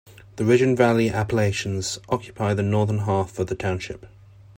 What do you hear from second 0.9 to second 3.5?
Appalachians occupy the northern half of